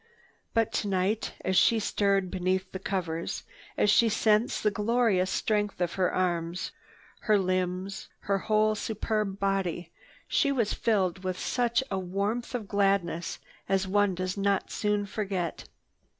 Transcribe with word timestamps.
But 0.55 0.71
tonight 0.73 1.33
as 1.45 1.55
she 1.55 1.77
stirred 1.79 2.31
beneath 2.31 2.71
the 2.71 2.79
covers, 2.79 3.43
as 3.77 3.91
she 3.91 4.09
sensed 4.09 4.63
the 4.63 4.71
glorious 4.71 5.29
strength 5.29 5.79
of 5.79 5.93
her 5.93 6.11
arms, 6.11 6.71
her 7.19 7.37
limbs, 7.37 8.09
her 8.21 8.39
whole 8.39 8.73
superb 8.73 9.37
body, 9.39 9.91
she 10.27 10.51
was 10.51 10.73
filled 10.73 11.23
with 11.23 11.37
such 11.37 11.83
a 11.91 11.99
warmth 11.99 12.55
of 12.55 12.67
gladness 12.67 13.37
as 13.69 13.87
one 13.87 14.15
does 14.15 14.35
not 14.35 14.71
soon 14.71 15.05
forget. 15.05 15.65